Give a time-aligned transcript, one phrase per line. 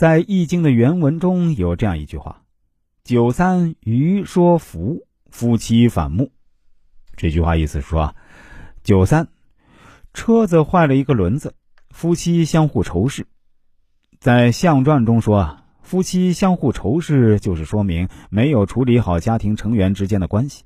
[0.00, 2.40] 在《易经》的原文中有这样一句话
[3.04, 6.32] ：“九三余说福，夫妻反目。”
[7.18, 8.16] 这句话意思是说，
[8.82, 9.28] 九三
[10.14, 11.54] 车子坏了一个轮子，
[11.90, 13.26] 夫妻相互仇视。
[14.18, 20.64] 在象传中说啊，夫妻相互仇视，就是说明没有处理好家庭成员之间的关系。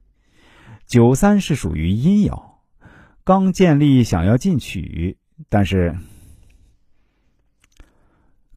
[0.87, 2.41] 九三是属于阴爻。
[3.25, 5.97] 刚建立，想要进取，但是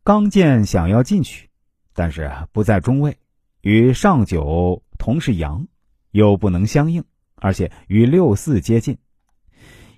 [0.07, 1.49] 刚健想要进取，
[1.93, 3.17] 但是不在中位，
[3.59, 5.67] 与上九同是阳，
[6.11, 7.03] 又不能相应，
[7.35, 8.99] 而且与六四接近。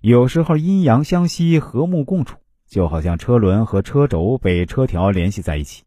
[0.02, 5.84] 有时候阴阳相吸，和睦共处，就好像车轮和车轴被车条联系在一起。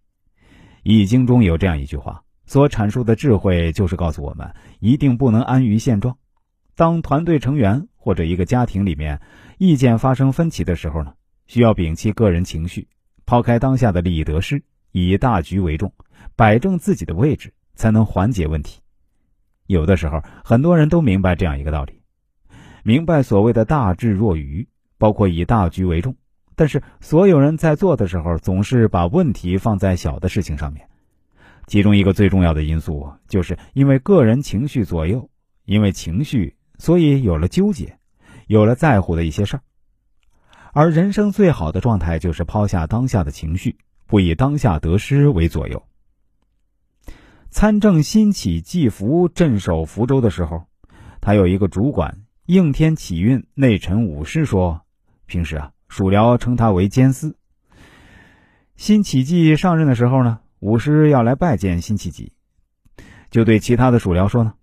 [0.84, 6.16] 易经中有这样一句话，所阐述的智慧就是告诉我们，一定不能安于现状。
[6.76, 7.88] 当团队成员。
[7.96, 9.20] 或者一个家庭里面，
[9.58, 11.14] 意见发生分歧的时候呢，
[11.46, 12.86] 需要摒弃个人情绪，
[13.32, 15.90] 抛开当下的利益得失，以大局为重，
[16.36, 18.82] 摆正自己的位置，才能缓解问题。
[19.66, 22.02] 有的时候，很多人都明白这样一个道理，
[22.82, 26.14] 明白所谓的大智若愚，包括以大局为重。
[26.56, 30.86] 但是，所有人在做的时候，总是把问题放在小的事情上面。
[31.66, 35.30] 其中一个最重要的因素，就是因为个人情绪左右，
[35.64, 36.54] 因为情绪。
[36.76, 37.96] 所以有了纠结，
[38.46, 39.62] 有了在乎的一些事儿，
[40.74, 45.82] 而人生最好的状态就是抛下当下的情绪，不以当下得失为左右。
[47.50, 50.64] 参政新起季福镇守福州的时候，
[51.20, 54.80] 他有一个主管应天启运内臣武师说，
[55.26, 57.36] 平时啊属僚称他为监司。
[58.76, 62.32] 辛启季上任的时候呢，武师要来拜见辛弃疾，
[63.30, 64.54] 就对其他的属僚说呢。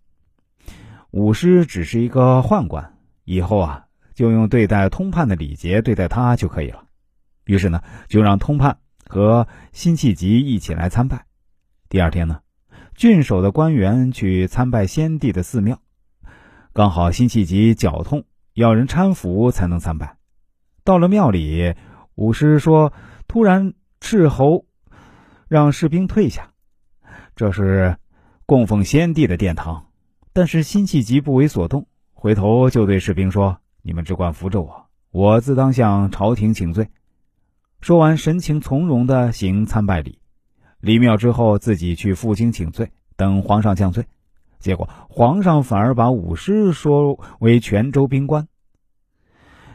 [1.12, 3.86] 武师只是一个宦官，以后啊
[4.20, 6.84] 就用对待通判的礼节对待他就可以了。
[7.46, 11.24] 于是呢，就让通判和辛弃疾一起来参拜。
[11.88, 12.42] 第二天呢，
[12.96, 15.80] 郡守的官员去参拜先帝的寺庙，
[16.74, 20.18] 刚好辛弃疾脚痛，要人搀扶才能参拜。
[20.84, 21.76] 到了庙里，
[22.16, 22.92] 武师说
[23.26, 24.66] ：“突然斥候，
[25.48, 26.52] 让士兵退下，
[27.38, 27.96] 这是
[28.46, 29.86] 供奉先帝的殿堂。”
[30.34, 36.90] 但是辛弃疾不为所动，回头就对士兵说：“你们只管扶着我，我自当向朝廷请罪。”
[37.82, 40.20] 说完，神情从容的行参拜礼，
[40.82, 44.06] 离庙之后，自己去负荆请罪，等皇上降罪。
[44.60, 48.46] 结果皇上反而把武师说为泉州兵官。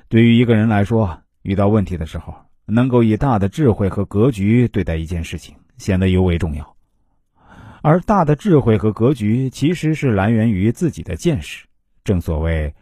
[0.08, 2.34] 对于一个人来说，遇到问题的时候，
[2.66, 6.76] 能够以大的智慧和格局对待一件事情，显得尤为重要。
[7.80, 11.66] 而大的智慧和格局，其实是来源于自己的见识。
[12.04, 12.74] 正所谓，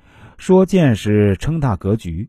[0.42, 2.28] 说见识称大格局。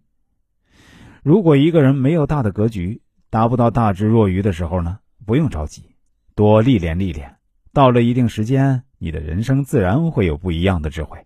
[1.24, 3.01] 如果一个人没有大的格局，
[3.31, 5.96] 达不到大智若愚的时候呢，不用着急，
[6.35, 7.38] 多历练历练，
[7.73, 11.18] 到了一定时间，你的人生自然会有不一样的智慧。